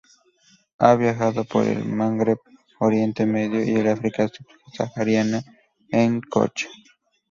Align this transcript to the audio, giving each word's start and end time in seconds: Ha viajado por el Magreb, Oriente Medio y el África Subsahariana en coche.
Ha 0.79 0.95
viajado 0.95 1.43
por 1.45 1.63
el 1.63 1.85
Magreb, 1.85 2.39
Oriente 2.79 3.27
Medio 3.27 3.63
y 3.63 3.75
el 3.75 3.87
África 3.87 4.27
Subsahariana 4.27 5.43
en 5.91 6.21
coche. 6.21 6.67